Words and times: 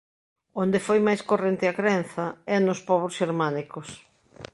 Onde 0.63 0.79
foi 0.87 0.99
máis 1.07 1.21
corrente 1.29 1.65
a 1.71 1.77
crenza 1.79 2.25
é 2.55 2.57
nos 2.61 2.79
pobos 2.89 3.15
xermánicos. 3.19 3.87